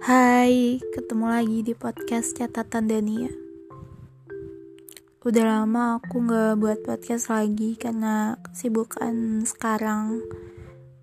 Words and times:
Hai, 0.00 0.80
ketemu 0.96 1.28
lagi 1.28 1.60
di 1.60 1.76
podcast 1.76 2.32
catatan 2.32 2.88
Dania. 2.88 3.28
Udah 5.20 5.44
lama 5.44 6.00
aku 6.00 6.24
gak 6.24 6.56
buat 6.56 6.80
podcast 6.88 7.28
lagi 7.28 7.76
karena 7.76 8.40
kesibukan 8.40 9.44
sekarang 9.44 10.24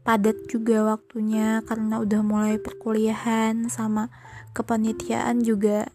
padat 0.01 0.49
juga 0.49 0.97
waktunya 0.97 1.61
karena 1.69 2.01
udah 2.01 2.25
mulai 2.25 2.57
perkuliahan 2.57 3.69
sama 3.69 4.09
kepanitiaan 4.57 5.45
juga 5.45 5.93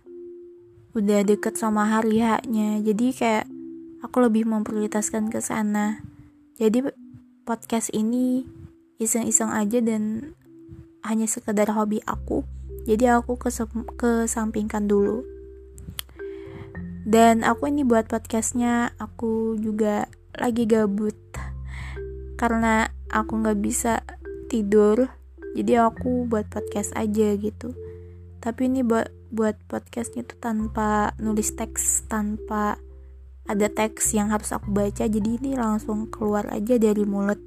udah 0.95 1.27
deket 1.27 1.59
sama 1.59 1.91
hari 1.91 2.23
haknya. 2.23 2.79
Jadi 2.87 3.19
kayak 3.19 3.51
aku 4.07 4.23
lebih 4.23 4.47
memprioritaskan 4.47 5.27
ke 5.27 5.43
sana. 5.43 6.07
Jadi 6.55 6.87
podcast 7.43 7.91
ini 7.91 8.47
iseng-iseng 9.03 9.51
aja 9.51 9.83
dan 9.83 10.39
hanya 11.03 11.27
sekedar 11.27 11.67
hobi 11.75 11.99
aku 12.07 12.62
jadi 12.83 13.23
aku 13.23 13.39
kesampingkan 13.95 14.91
dulu. 14.91 15.23
Dan 17.03 17.43
aku 17.43 17.71
ini 17.71 17.83
buat 17.83 18.07
podcastnya 18.07 18.95
aku 18.99 19.59
juga 19.59 20.07
lagi 20.39 20.67
gabut. 20.67 21.19
Karena 22.39 22.91
aku 23.11 23.43
nggak 23.43 23.59
bisa 23.63 24.03
tidur 24.51 25.11
jadi 25.53 25.85
aku 25.85 26.25
buat 26.27 26.49
podcast 26.49 26.97
aja 26.97 27.37
gitu. 27.37 27.77
Tapi 28.43 28.67
ini 28.67 28.81
buat 28.83 29.13
buat 29.33 29.57
podcastnya 29.69 30.25
tuh 30.25 30.41
tanpa 30.41 31.17
nulis 31.21 31.53
teks 31.57 32.05
tanpa 32.09 32.77
ada 33.49 33.67
teks 33.69 34.13
yang 34.13 34.29
harus 34.29 34.53
aku 34.53 34.71
baca 34.71 35.09
jadi 35.09 35.31
ini 35.41 35.57
langsung 35.57 36.09
keluar 36.09 36.49
aja 36.49 36.81
dari 36.81 37.05
mulut. 37.05 37.39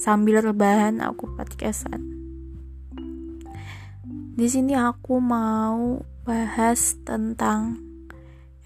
Sambil 0.00 0.42
rebahan 0.42 1.04
aku 1.04 1.30
podcastan 1.36 2.09
di 4.34 4.46
sini 4.46 4.78
aku 4.78 5.18
mau 5.18 6.02
bahas 6.22 6.94
tentang 7.02 7.82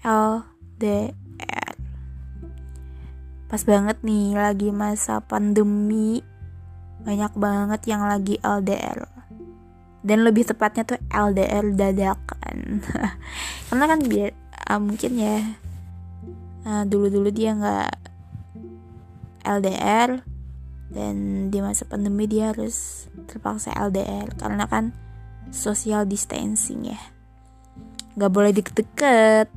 LDR. 0.05 1.73
Pas 3.49 3.61
banget 3.65 3.97
nih 4.05 4.37
lagi 4.37 4.69
masa 4.69 5.21
pandemi, 5.25 6.21
banyak 7.01 7.33
banget 7.33 7.81
yang 7.89 8.05
lagi 8.05 8.37
LDR. 8.41 9.09
Dan 10.05 10.21
lebih 10.21 10.45
tepatnya 10.45 10.85
tuh 10.85 11.01
LDR 11.09 11.73
dadakan. 11.73 12.85
Karena 13.69 13.85
kan 13.89 13.99
biar 14.05 14.29
uh, 14.69 14.81
mungkin 14.81 15.11
ya 15.17 15.37
uh, 16.65 16.83
dulu-dulu 16.85 17.29
dia 17.33 17.57
nggak 17.57 17.91
LDR 19.45 20.21
dan 20.89 21.47
di 21.49 21.59
masa 21.61 21.85
pandemi 21.85 22.29
dia 22.29 22.53
harus 22.53 23.09
terpaksa 23.25 23.73
LDR 23.73 24.29
karena 24.37 24.65
kan 24.69 24.93
social 25.53 26.05
distancing 26.07 26.93
ya. 26.93 27.01
Nggak 28.15 28.31
boleh 28.31 28.51
deket-deket. 28.55 29.51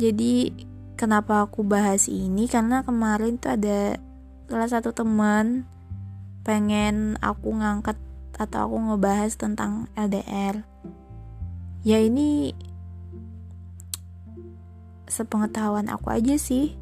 Jadi 0.00 0.52
kenapa 0.94 1.44
aku 1.44 1.64
bahas 1.64 2.08
ini? 2.10 2.46
Karena 2.46 2.84
kemarin 2.84 3.40
tuh 3.40 3.56
ada 3.56 3.96
salah 4.50 4.68
satu 4.68 4.90
teman 4.92 5.64
pengen 6.42 7.20
aku 7.20 7.54
ngangkat 7.54 7.96
atau 8.40 8.66
aku 8.66 8.76
ngebahas 8.80 9.36
tentang 9.36 9.92
LDR 9.92 10.64
ya 11.80 11.96
ini 11.96 12.52
sepengetahuan 15.08 15.88
aku 15.88 16.12
aja 16.12 16.36
sih. 16.36 16.76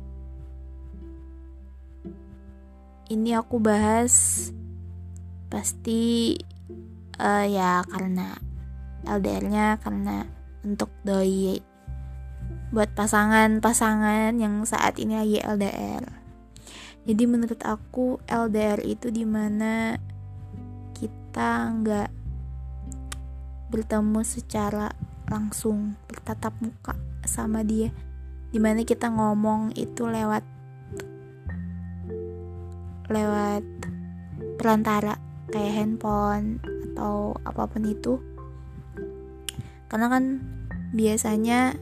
Ini 3.08 3.40
aku 3.40 3.56
bahas 3.56 4.46
pasti 5.48 6.36
uh, 7.18 7.44
ya 7.46 7.82
karena 7.86 8.38
LDR-nya 9.06 9.78
karena 9.82 10.26
untuk 10.66 10.90
doi 11.06 11.62
buat 12.68 12.92
pasangan-pasangan 12.92 14.36
yang 14.36 14.60
saat 14.68 15.00
ini 15.00 15.14
lagi 15.16 15.38
LDR. 15.40 16.04
Jadi 17.08 17.24
menurut 17.24 17.60
aku 17.64 18.20
LDR 18.28 18.84
itu 18.84 19.08
di 19.08 19.24
mana 19.24 19.96
kita 20.92 21.72
nggak 21.80 22.10
bertemu 23.72 24.20
secara 24.24 24.92
langsung 25.28 25.96
bertatap 26.08 26.52
muka 26.60 26.96
sama 27.24 27.60
dia 27.64 27.92
di 28.48 28.56
mana 28.56 28.80
kita 28.80 29.12
ngomong 29.12 29.76
itu 29.76 30.08
lewat 30.08 30.40
lewat 33.12 33.64
perantara 34.56 35.20
kayak 35.52 35.72
handphone 35.76 36.60
atau 36.98 37.38
apa 37.46 37.70
pun 37.70 37.86
itu. 37.86 38.18
Karena 39.86 40.10
kan 40.10 40.42
biasanya 40.90 41.78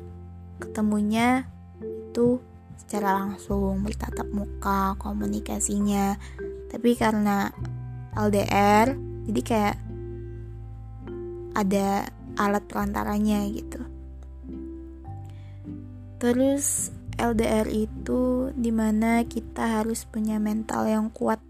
ketemunya 0.61 1.49
itu 1.81 2.37
secara 2.77 3.25
langsung 3.25 3.81
bertatap 3.81 4.29
muka 4.29 4.93
komunikasinya. 5.01 6.21
Tapi 6.69 6.93
karena 7.01 7.49
LDR 8.13 8.93
jadi 9.25 9.41
kayak 9.41 9.77
ada 11.57 12.13
alat 12.37 12.63
perantaranya 12.69 13.49
gitu. 13.49 13.81
Terus 16.21 16.93
LDR 17.17 17.65
itu 17.73 18.53
di 18.53 18.69
mana 18.69 19.25
kita 19.25 19.81
harus 19.81 20.05
punya 20.05 20.37
mental 20.37 20.85
yang 20.85 21.09
kuat. 21.09 21.41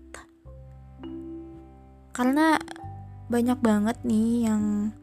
Karena 2.15 2.56
banyak 3.26 3.59
banget 3.59 3.98
nih 4.06 4.47
yang 4.47 4.94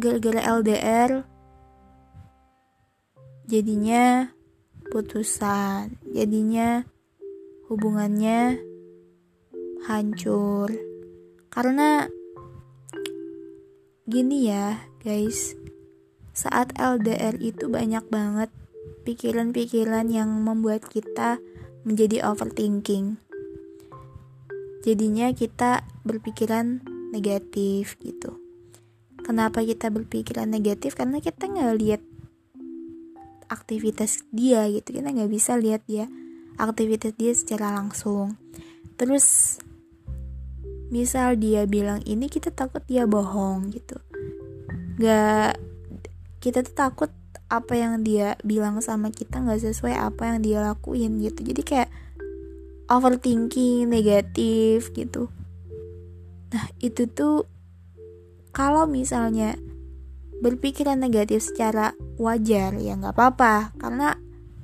gara-gara 0.00 0.40
LDR 0.60 1.10
jadinya 3.44 4.32
putusan 4.88 6.00
jadinya 6.08 6.84
hubungannya 7.68 8.56
hancur. 9.84 10.72
Karena 11.52 12.08
gini 14.08 14.48
ya 14.48 14.80
guys 15.04 15.52
saat 16.32 16.72
LDR 16.80 17.36
itu 17.44 17.68
banyak 17.68 18.08
banget 18.08 18.48
pikiran-pikiran 19.04 20.08
yang 20.08 20.30
membuat 20.40 20.88
kita 20.88 21.36
menjadi 21.84 22.24
overthinking 22.24 23.20
jadinya 24.82 25.30
kita 25.30 25.86
berpikiran 26.02 26.82
negatif 27.14 27.96
gitu. 28.02 28.38
Kenapa 29.22 29.62
kita 29.62 29.86
berpikiran 29.94 30.50
negatif? 30.50 30.98
Karena 30.98 31.22
kita 31.22 31.46
nggak 31.46 31.74
lihat 31.78 32.02
aktivitas 33.46 34.26
dia 34.34 34.66
gitu. 34.66 34.98
Kita 34.98 35.14
nggak 35.14 35.30
bisa 35.30 35.54
lihat 35.54 35.86
dia 35.86 36.10
aktivitas 36.58 37.14
dia 37.14 37.30
secara 37.36 37.78
langsung. 37.78 38.34
Terus 38.98 39.58
misal 40.90 41.38
dia 41.38 41.64
bilang 41.68 42.02
ini 42.02 42.26
kita 42.26 42.50
takut 42.50 42.82
dia 42.88 43.06
bohong 43.06 43.70
gitu. 43.70 44.00
Nggak 44.98 45.60
kita 46.42 46.66
tuh 46.66 46.74
takut 46.74 47.10
apa 47.52 47.76
yang 47.76 48.00
dia 48.00 48.40
bilang 48.42 48.80
sama 48.80 49.12
kita 49.12 49.36
nggak 49.36 49.60
sesuai 49.60 49.92
apa 49.92 50.34
yang 50.34 50.38
dia 50.40 50.58
lakuin 50.64 51.20
gitu. 51.20 51.44
Jadi 51.44 51.62
kayak 51.62 51.91
overthinking 52.92 53.88
negatif 53.88 54.92
gitu. 54.92 55.32
Nah 56.52 56.68
itu 56.84 57.08
tuh 57.08 57.48
kalau 58.52 58.84
misalnya 58.84 59.56
berpikiran 60.44 61.00
negatif 61.00 61.40
secara 61.48 61.96
wajar 62.20 62.76
ya 62.76 62.92
nggak 63.00 63.16
apa-apa. 63.16 63.72
Karena 63.80 64.12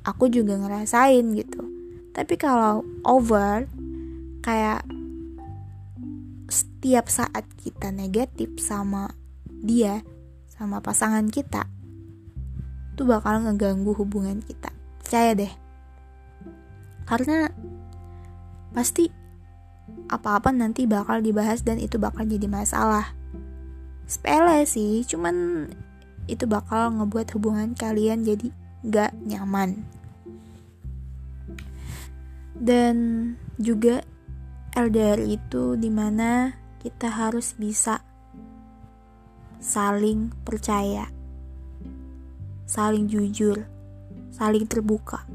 aku 0.05 0.29
juga 0.29 0.61
ngerasain 0.61 1.25
gitu. 1.33 1.65
Tapi 2.13 2.37
kalau 2.37 2.85
over 3.09 3.65
kayak 4.45 4.85
setiap 6.53 7.09
saat 7.09 7.49
kita 7.57 7.89
negatif 7.89 8.61
sama 8.61 9.13
dia 9.65 10.05
sama 10.53 10.85
pasangan 10.85 11.29
kita 11.29 11.67
tuh 12.99 13.07
bakal 13.09 13.41
ngeganggu 13.47 13.97
hubungan 13.97 14.45
kita. 14.45 14.69
Percaya 15.01 15.33
deh. 15.33 15.53
Karena 17.09 17.48
pasti 18.79 19.11
apa-apa 20.07 20.55
nanti 20.55 20.87
bakal 20.87 21.19
dibahas 21.19 21.67
dan 21.67 21.83
itu 21.83 21.99
bakal 21.99 22.23
jadi 22.23 22.47
masalah. 22.47 23.11
Sepele 24.07 24.63
sih, 24.71 25.03
cuman 25.03 25.67
itu 26.31 26.47
bakal 26.47 26.95
ngebuat 26.95 27.35
hubungan 27.35 27.75
kalian 27.75 28.23
jadi 28.23 28.55
gak 28.87 29.19
nyaman. 29.27 29.83
Dan 32.55 32.97
juga 33.59 34.07
LDR 34.79 35.27
itu 35.27 35.75
di 35.75 35.91
mana 35.91 36.55
kita 36.79 37.11
harus 37.11 37.59
bisa 37.59 37.99
saling 39.59 40.31
percaya, 40.47 41.11
saling 42.63 43.11
jujur, 43.11 43.67
saling 44.31 44.71
terbuka. 44.71 45.27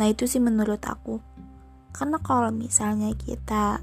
Nah 0.00 0.08
itu 0.08 0.24
sih 0.24 0.40
menurut 0.40 0.80
aku 0.80 1.20
karena 1.96 2.20
kalau 2.20 2.52
misalnya 2.52 3.16
kita 3.16 3.80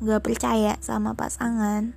nggak 0.00 0.24
percaya 0.24 0.80
sama 0.80 1.12
pasangan 1.12 1.92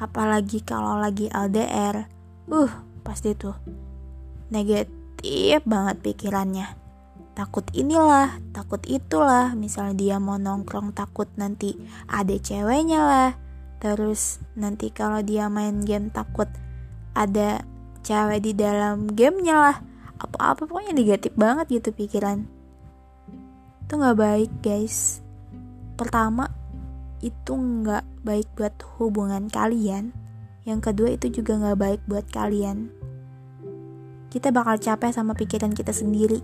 apalagi 0.00 0.64
kalau 0.64 0.96
lagi 0.96 1.28
LDR 1.28 2.08
uh 2.48 2.72
pasti 3.04 3.36
tuh 3.36 3.54
negatif 4.50 5.62
banget 5.64 5.96
pikirannya. 6.02 6.66
Takut 7.38 7.64
inilah 7.72 8.36
takut 8.52 8.82
itulah. 8.84 9.54
Misalnya 9.54 9.94
dia 9.96 10.16
mau 10.18 10.36
nongkrong 10.36 10.92
takut 10.92 11.30
nanti 11.38 11.78
ada 12.10 12.34
ceweknya 12.36 13.00
lah. 13.00 13.30
Terus 13.80 14.42
nanti 14.58 14.92
kalau 14.92 15.24
dia 15.24 15.48
main 15.48 15.80
game 15.80 16.12
takut 16.12 16.50
ada 17.16 17.64
cewek 18.04 18.44
di 18.44 18.52
dalam 18.52 19.08
gamenya 19.08 19.56
lah. 19.56 19.76
Apa-apa 20.20 20.68
pokoknya 20.68 20.92
negatif 20.92 21.32
banget 21.32 21.80
gitu 21.80 21.96
pikiran 21.96 22.59
itu 23.90 23.98
nggak 23.98 24.22
baik 24.22 24.52
guys. 24.62 25.18
Pertama 25.98 26.46
itu 27.26 27.58
nggak 27.58 28.06
baik 28.22 28.46
buat 28.54 28.70
hubungan 29.02 29.50
kalian. 29.50 30.14
Yang 30.62 30.94
kedua 30.94 31.18
itu 31.18 31.42
juga 31.42 31.58
nggak 31.58 31.74
baik 31.74 32.00
buat 32.06 32.22
kalian. 32.30 32.86
Kita 34.30 34.54
bakal 34.54 34.78
capek 34.78 35.10
sama 35.10 35.34
pikiran 35.34 35.74
kita 35.74 35.90
sendiri. 35.90 36.38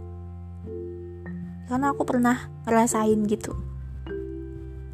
Karena 1.71 1.95
aku 1.95 2.03
pernah 2.03 2.51
ngerasain 2.67 3.23
gitu. 3.31 3.55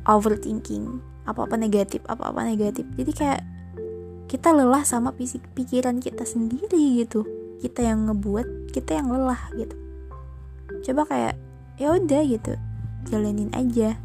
Overthinking 0.05 1.01
apa-apa 1.25 1.57
negatif 1.57 2.05
apa-apa 2.05 2.53
negatif. 2.53 2.85
Jadi 3.01 3.13
kayak 3.17 3.41
kita 4.29 4.53
lelah 4.53 4.85
sama 4.85 5.17
pikiran 5.57 6.05
kita 6.05 6.29
sendiri 6.29 7.01
gitu. 7.01 7.25
Kita 7.65 7.81
yang 7.81 8.13
ngebuat 8.13 8.77
kita 8.77 9.01
yang 9.01 9.09
lelah 9.09 9.41
gitu. 9.57 9.73
Coba 10.85 11.09
kayak 11.09 11.41
ya 11.77 11.97
udah 11.97 12.23
gitu 12.27 12.55
jalanin 13.09 13.51
aja. 13.57 13.99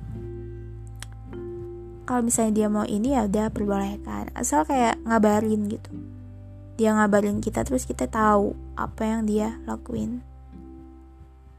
Kalau 2.08 2.24
misalnya 2.24 2.54
dia 2.56 2.68
mau 2.72 2.88
ini 2.88 3.12
ya 3.14 3.28
udah 3.28 3.52
perbolehkan. 3.52 4.32
Asal 4.32 4.64
kayak 4.64 4.96
ngabarin 5.04 5.68
gitu. 5.68 5.92
Dia 6.80 6.96
ngabarin 6.96 7.44
kita 7.44 7.68
terus 7.68 7.84
kita 7.84 8.08
tahu 8.08 8.56
apa 8.80 9.04
yang 9.04 9.28
dia 9.28 9.60
lakuin. 9.68 10.24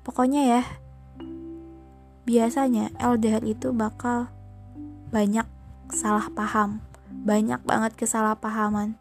Pokoknya 0.06 0.42
ya 0.48 0.62
biasanya 2.24 2.92
LDR 2.96 3.44
itu 3.44 3.72
bakal 3.76 4.32
banyak 5.12 5.44
salah 5.92 6.28
paham 6.32 6.80
banyak 7.08 7.60
banget 7.64 7.92
kesalahpahaman. 7.96 8.96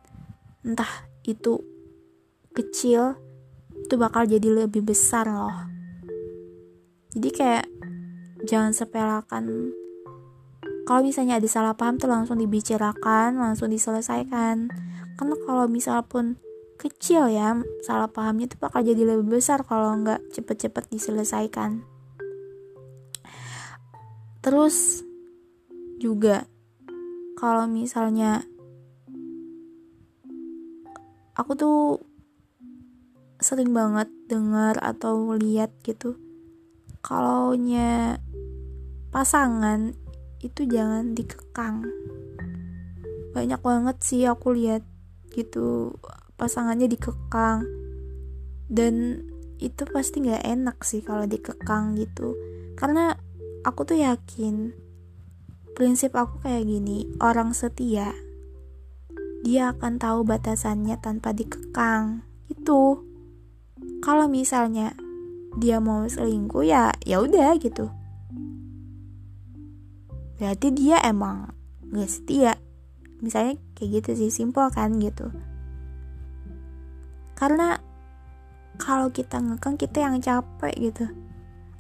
Entah 0.63 1.07
itu 1.23 1.63
kecil 2.51 3.15
itu 3.87 3.95
bakal 3.95 4.27
jadi 4.27 4.65
lebih 4.65 4.83
besar 4.83 5.29
loh 5.29 5.76
jadi 7.17 7.29
kayak 7.33 7.65
jangan 8.45 8.71
sepelakan 8.77 9.73
kalau 10.87 11.03
misalnya 11.03 11.35
ada 11.35 11.49
salah 11.51 11.75
paham 11.75 11.99
tuh 11.99 12.07
langsung 12.07 12.39
dibicarakan 12.39 13.35
langsung 13.35 13.67
diselesaikan. 13.67 14.71
Karena 15.19 15.35
kalau 15.43 15.67
misal 15.67 15.99
pun 16.07 16.39
kecil 16.79 17.27
ya 17.27 17.59
salah 17.83 18.07
pahamnya 18.07 18.47
tuh 18.47 18.63
bakal 18.63 18.87
jadi 18.87 19.03
lebih 19.03 19.35
besar 19.35 19.67
kalau 19.67 19.91
nggak 19.99 20.23
cepet-cepet 20.31 20.87
diselesaikan. 20.87 21.83
Terus 24.39 25.03
juga 25.99 26.47
kalau 27.35 27.67
misalnya 27.67 28.47
aku 31.35 31.51
tuh 31.59 31.79
sering 33.43 33.75
banget 33.75 34.07
dengar 34.31 34.79
atau 34.79 35.35
lihat 35.35 35.75
gitu 35.83 36.15
kalau 37.01 37.53
nya 37.57 38.21
pasangan 39.09 39.93
itu 40.41 40.67
jangan 40.69 41.17
dikekang. 41.17 41.85
Banyak 43.33 43.61
banget 43.61 43.97
sih 44.01 44.23
aku 44.29 44.53
lihat 44.53 44.85
gitu 45.33 45.97
pasangannya 46.37 46.89
dikekang. 46.89 47.65
Dan 48.67 49.23
itu 49.57 49.87
pasti 49.89 50.21
nggak 50.21 50.45
enak 50.45 50.77
sih 50.85 51.01
kalau 51.01 51.25
dikekang 51.25 51.97
gitu. 51.97 52.37
Karena 52.77 53.17
aku 53.65 53.87
tuh 53.87 53.97
yakin 53.97 54.73
prinsip 55.77 56.17
aku 56.17 56.41
kayak 56.41 56.65
gini 56.65 57.05
orang 57.21 57.53
setia 57.53 58.09
dia 59.45 59.71
akan 59.71 60.01
tahu 60.01 60.25
batasannya 60.25 60.97
tanpa 60.97 61.31
dikekang. 61.31 62.25
Itu 62.49 63.05
kalau 64.01 64.25
misalnya 64.27 64.97
dia 65.57 65.81
mau 65.81 66.05
selingkuh 66.05 66.61
ya 66.61 66.93
ya 67.01 67.17
udah 67.17 67.57
gitu. 67.57 67.89
Berarti 70.37 70.69
dia 70.69 71.01
emang 71.01 71.49
gak 71.89 72.09
setia. 72.09 72.53
Misalnya 73.17 73.57
kayak 73.73 73.89
gitu 74.01 74.09
sih 74.13 74.29
simpel 74.29 74.69
kan 74.69 75.01
gitu. 75.01 75.33
Karena 77.33 77.81
kalau 78.77 79.09
kita 79.09 79.41
ngekang 79.41 79.81
kita 79.81 79.97
yang 80.05 80.21
capek 80.21 80.73
gitu. 80.77 81.09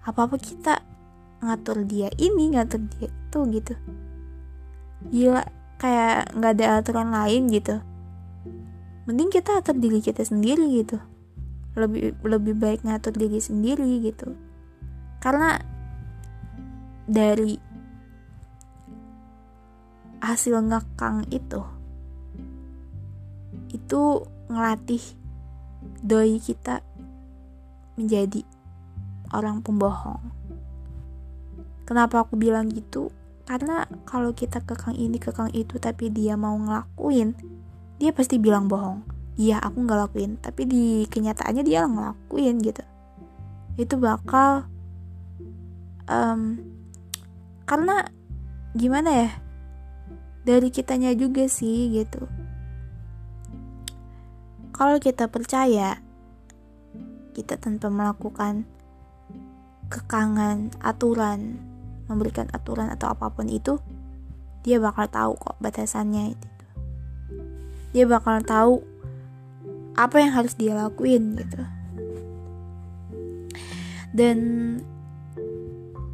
Apa 0.01 0.25
apa 0.25 0.35
kita 0.41 0.81
ngatur 1.45 1.85
dia 1.85 2.09
ini 2.17 2.57
ngatur 2.57 2.81
dia 2.97 3.13
itu 3.13 3.39
gitu. 3.53 3.73
Gila 5.13 5.45
kayak 5.77 6.33
nggak 6.33 6.51
ada 6.57 6.81
aturan 6.81 7.13
lain 7.13 7.53
gitu. 7.53 7.77
Mending 9.05 9.29
kita 9.29 9.61
atur 9.61 9.77
diri 9.77 10.01
kita 10.01 10.25
sendiri 10.25 10.65
gitu 10.81 10.97
lebih 11.77 12.17
lebih 12.25 12.57
baik 12.57 12.81
ngatur 12.83 13.13
diri 13.13 13.37
sendiri 13.37 14.01
gitu. 14.01 14.33
Karena 15.21 15.61
dari 17.07 17.55
hasil 20.17 20.59
ngekang 20.59 21.29
itu 21.29 21.61
itu 23.69 24.01
ngelatih 24.49 25.03
doi 26.01 26.41
kita 26.41 26.81
menjadi 27.95 28.41
orang 29.31 29.61
pembohong. 29.61 30.33
Kenapa 31.87 32.25
aku 32.25 32.35
bilang 32.35 32.67
gitu? 32.67 33.13
Karena 33.47 33.87
kalau 34.03 34.35
kita 34.35 34.59
kekang 34.59 34.99
ini 34.99 35.21
kekang 35.21 35.53
itu 35.55 35.79
tapi 35.79 36.11
dia 36.11 36.35
mau 36.35 36.59
ngelakuin 36.59 37.31
dia 37.97 38.13
pasti 38.13 38.37
bilang 38.37 38.69
bohong 38.69 39.16
iya 39.37 39.61
aku 39.61 39.85
nggak 39.85 39.99
lakuin. 40.09 40.35
Tapi 40.41 40.61
di 40.65 40.85
kenyataannya 41.07 41.63
dia 41.63 41.85
ngelakuin 41.85 42.59
gitu. 42.65 42.83
Itu 43.77 43.95
bakal 44.01 44.65
um, 46.09 46.59
karena 47.69 48.09
gimana 48.73 49.09
ya 49.13 49.29
dari 50.43 50.73
kitanya 50.73 51.13
juga 51.13 51.45
sih 51.45 51.93
gitu. 51.93 52.25
Kalau 54.73 54.97
kita 55.01 55.29
percaya 55.29 56.01
kita 57.37 57.61
tanpa 57.61 57.93
melakukan 57.93 58.65
kekangan 59.93 60.73
aturan 60.81 61.61
memberikan 62.09 62.49
aturan 62.51 62.89
atau 62.89 63.11
apa 63.11 63.29
pun 63.31 63.47
itu 63.47 63.77
dia 64.65 64.81
bakal 64.81 65.07
tahu 65.07 65.31
kok 65.37 65.55
batasannya 65.61 66.33
itu 66.35 66.49
dia 67.95 68.03
bakal 68.09 68.41
tahu 68.43 68.83
apa 69.97 70.21
yang 70.21 70.31
harus 70.37 70.53
dia 70.53 70.77
lakuin 70.77 71.33
gitu. 71.35 71.61
Dan 74.13 74.39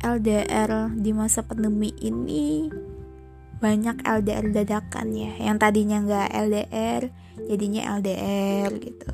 LDR 0.04 0.92
di 0.96 1.12
masa 1.16 1.44
pandemi 1.44 1.92
ini 2.04 2.68
banyak 3.60 4.04
LDR 4.04 4.52
dadakan 4.52 5.16
ya. 5.16 5.32
Yang 5.40 5.58
tadinya 5.60 5.98
nggak 6.04 6.30
LDR 6.32 7.02
jadinya 7.48 7.82
LDR 8.00 8.72
gitu. 8.80 9.12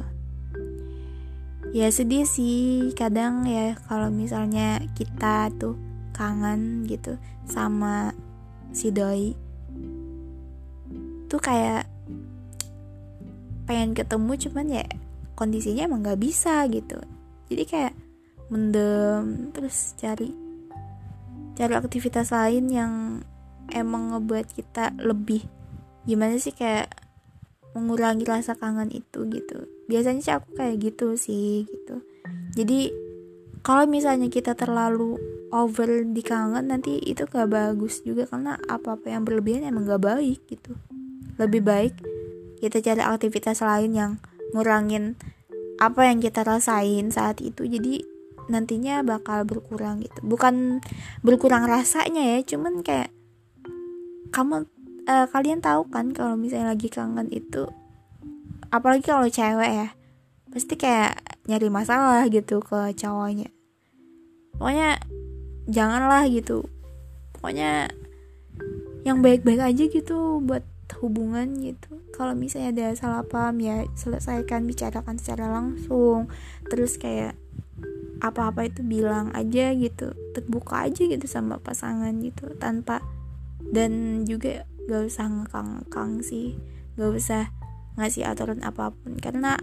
Ya 1.73 1.89
sedih 1.93 2.25
sih. 2.25 2.93
Kadang 2.97 3.45
ya 3.45 3.77
kalau 3.85 4.09
misalnya 4.09 4.81
kita 4.97 5.53
tuh 5.57 5.77
kangen 6.13 6.85
gitu 6.89 7.17
sama 7.45 8.13
si 8.73 8.93
doi 8.93 9.33
tuh 11.29 11.37
kayak 11.37 11.85
pengen 13.69 13.93
ketemu 13.93 14.33
cuman 14.49 14.65
ya 14.81 14.85
kondisinya 15.37 15.85
emang 15.85 16.01
nggak 16.01 16.17
bisa 16.17 16.65
gitu. 16.73 16.97
Jadi 17.53 17.63
kayak 17.69 17.93
mendem 18.49 19.53
terus 19.53 19.93
cari 19.93 20.33
cari 21.53 21.73
aktivitas 21.77 22.33
lain 22.33 22.65
yang 22.73 22.93
emang 23.69 24.17
ngebuat 24.17 24.57
kita 24.57 24.97
lebih 24.97 25.45
gimana 26.09 26.41
sih 26.41 26.49
kayak 26.49 26.89
mengurangi 27.77 28.25
rasa 28.25 28.57
kangen 28.57 28.89
itu 28.89 29.29
gitu. 29.29 29.69
Biasanya 29.85 30.21
sih 30.25 30.33
aku 30.33 30.57
kayak 30.57 30.75
gitu 30.81 31.13
sih 31.13 31.69
gitu. 31.69 32.01
Jadi 32.57 32.89
kalau 33.61 33.85
misalnya 33.85 34.33
kita 34.33 34.57
terlalu 34.57 35.21
over 35.53 36.09
di 36.09 36.25
kangen 36.25 36.73
nanti 36.73 36.97
itu 37.05 37.29
gak 37.29 37.53
bagus 37.53 38.01
juga 38.01 38.25
karena 38.25 38.57
apa-apa 38.65 39.13
yang 39.13 39.29
berlebihan 39.29 39.61
emang 39.69 39.85
gak 39.85 40.01
baik 40.01 40.41
gitu. 40.49 40.73
Lebih 41.37 41.61
baik 41.61 41.93
kita 42.59 42.83
cari 42.83 43.01
aktivitas 43.03 43.63
lain 43.63 43.91
yang 43.95 44.11
ngurangin 44.51 45.15
apa 45.79 46.11
yang 46.11 46.19
kita 46.19 46.43
rasain 46.43 47.11
saat 47.11 47.39
itu. 47.39 47.63
Jadi 47.65 48.03
nantinya 48.51 49.01
bakal 49.01 49.47
berkurang 49.47 50.03
gitu. 50.03 50.19
Bukan 50.23 50.83
berkurang 51.23 51.65
rasanya 51.65 52.37
ya 52.37 52.39
cuman 52.43 52.83
kayak 52.83 53.11
kamu 54.29 54.69
uh, 55.09 55.25
kalian 55.31 55.63
tahu 55.63 55.89
kan 55.89 56.13
kalau 56.13 56.37
misalnya 56.37 56.77
lagi 56.77 56.85
kangen 56.85 57.31
itu 57.33 57.65
apalagi 58.69 59.09
kalau 59.09 59.25
cewek 59.25 59.69
ya 59.69 59.87
pasti 60.49 60.77
kayak 60.77 61.21
nyari 61.45 61.69
masalah 61.69 62.25
gitu 62.29 62.61
ke 62.61 62.93
cowoknya. 62.97 63.49
Pokoknya 64.57 65.01
janganlah 65.69 66.25
gitu. 66.29 66.65
Pokoknya 67.37 67.89
yang 69.05 69.21
baik-baik 69.21 69.61
aja 69.61 69.83
gitu 69.89 70.41
buat 70.43 70.65
hubungan 70.99 71.59
gitu. 71.63 71.99
Kalau 72.11 72.35
misalnya 72.35 72.75
ada 72.75 72.87
salah 72.95 73.23
paham 73.23 73.63
ya 73.63 73.87
selesaikan 73.95 74.67
bicarakan 74.67 75.15
secara 75.15 75.47
langsung. 75.47 76.27
Terus 76.67 76.99
kayak 76.99 77.39
apa-apa 78.19 78.67
itu 78.67 78.83
bilang 78.83 79.31
aja 79.31 79.71
gitu 79.71 80.11
terbuka 80.35 80.83
aja 80.83 81.07
gitu 81.07 81.23
sama 81.23 81.55
pasangan 81.55 82.11
gitu 82.19 82.51
tanpa 82.59 82.99
dan 83.71 84.23
juga 84.27 84.67
gak 84.91 85.07
usah 85.07 85.25
ngekang-ngekang 85.31 86.11
sih. 86.19 86.59
Gak 86.99 87.11
usah 87.15 87.43
ngasih 87.95 88.27
aturan 88.27 88.59
apa 88.63 88.91
pun 88.91 89.15
karena 89.19 89.55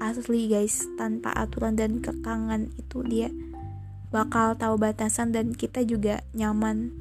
asli 0.00 0.52
guys 0.52 0.84
tanpa 1.00 1.32
aturan 1.32 1.80
dan 1.80 2.04
kekangan 2.04 2.68
itu 2.76 3.00
dia 3.08 3.32
bakal 4.12 4.54
tahu 4.54 4.76
batasan 4.76 5.32
dan 5.32 5.56
kita 5.56 5.82
juga 5.82 6.22
nyaman 6.36 6.92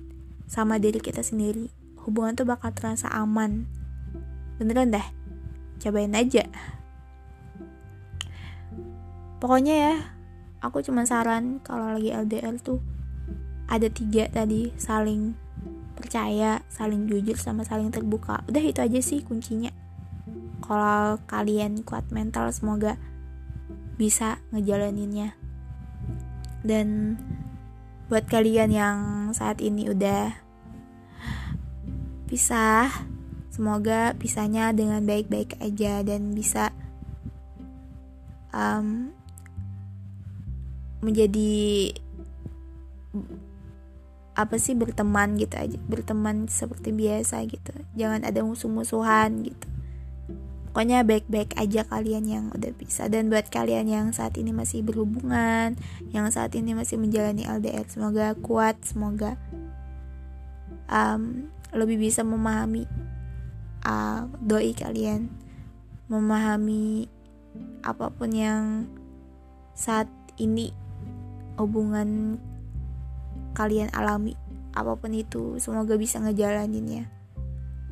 sama 0.48 0.79
diri 0.79 0.98
kita 1.03 1.22
sendiri 1.22 1.83
hubungan 2.03 2.36
tuh 2.36 2.48
bakal 2.48 2.72
terasa 2.75 3.10
aman. 3.10 3.67
Beneran 4.60 4.93
deh 4.93 5.07
cobain 5.83 6.15
aja. 6.15 6.48
Pokoknya 9.43 9.75
ya 9.75 9.93
aku 10.63 10.79
cuma 10.79 11.03
saran 11.03 11.60
kalau 11.60 12.00
lagi 12.00 12.15
LDR 12.15 12.55
tuh 12.63 12.79
ada 13.67 13.91
tiga 13.91 14.31
tadi 14.31 14.72
saling 14.79 15.36
percaya 16.00 16.63
saling 16.72 17.07
jujur 17.07 17.36
sama 17.36 17.67
saling 17.67 17.91
terbuka. 17.91 18.43
Udah 18.48 18.63
itu 18.63 18.79
aja 18.79 19.00
sih 19.03 19.19
kuncinya. 19.24 19.72
Kalau 20.63 21.19
kalian 21.27 21.83
kuat 21.83 22.07
mental 22.15 22.48
semoga 22.55 22.95
bisa 24.00 24.39
ngejalaninnya. 24.55 25.36
Dan 26.63 27.19
buat 28.07 28.24
kalian 28.31 28.72
yang 28.72 28.98
saat 29.36 29.60
ini 29.60 29.91
udah 29.91 30.42
pisah. 32.34 32.90
Semoga 33.54 34.18
pisahnya 34.18 34.74
dengan 34.74 35.06
baik-baik 35.06 35.62
aja 35.62 36.02
dan 36.02 36.34
bisa 36.34 36.74
um, 38.50 39.13
menjadi 41.06 41.94
apa 44.34 44.58
sih 44.58 44.74
berteman 44.74 45.38
gitu 45.38 45.54
aja. 45.62 45.78
Berteman 45.86 46.50
seperti 46.50 46.90
biasa 46.90 47.46
gitu. 47.46 47.70
Jangan 47.94 48.25
ada 48.25 48.42
musuh-musuhan 48.42 49.46
gitu. 49.46 49.70
Pokoknya 50.74 51.06
baik-baik 51.06 51.54
aja 51.54 51.86
kalian 51.86 52.25
yang 52.25 52.46
udah 52.50 52.74
bisa 52.74 53.06
dan 53.06 53.30
buat 53.30 53.46
kalian 53.54 53.86
yang 53.86 54.10
saat 54.10 54.42
ini 54.42 54.50
masih 54.50 54.82
berhubungan 54.82 55.78
yang 56.10 56.25
saat 56.34 56.58
ini 56.58 56.74
masih 56.74 56.98
menjalani 56.98 57.46
LDR 57.46 57.86
semoga 57.86 58.34
kuat 58.42 58.82
semoga 58.82 59.38
um, 60.90 61.54
lebih 61.74 61.98
bisa 61.98 62.22
memahami 62.22 62.86
uh, 63.86 64.30
doi 64.39 64.74
kalian. 64.74 65.30
Memahami 66.08 67.10
apa 67.86 68.10
pun 68.13 68.30
yang 68.34 68.88
saat 69.74 70.08
ini 70.38 70.74
hubungan 71.58 72.38
kalian 73.53 73.89
alami 73.94 74.34
apa 74.74 74.98
pun 74.98 75.13
itu 75.13 75.62
semoga 75.62 75.94
bisa 75.98 76.18
ngejalaninnya. 76.18 77.10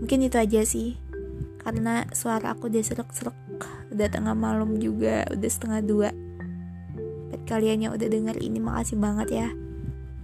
Mungkin 0.01 0.25
itu 0.25 0.37
aja 0.41 0.65
sih 0.65 0.97
karena 1.61 2.09
suara 2.09 2.57
aku 2.57 2.73
udah 2.73 2.81
serak-serak 2.81 3.37
udah 3.93 4.07
tengah 4.09 4.33
malam 4.33 4.81
juga 4.81 5.29
udah 5.29 5.49
setengah 5.49 5.81
dua. 5.85 6.09
Buat 7.29 7.45
kalian 7.45 7.85
yang 7.85 7.93
udah 7.93 8.09
denger 8.09 8.41
ini 8.41 8.57
makasih 8.57 8.97
banget 8.97 9.29
ya. 9.29 9.47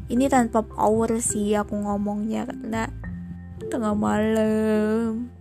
Ini 0.08 0.26
tanpa 0.32 0.66
power 0.66 1.22
sih 1.22 1.54
aku 1.54 1.78
ngomongnya 1.78 2.50
karena 2.50 2.90
tengah 3.66 3.98
malam. 3.98 5.34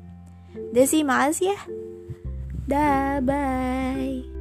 Sih, 0.87 1.05
makasih 1.05 1.53
ya. 1.53 1.59
Dah, 2.67 3.21
bye. 3.23 4.36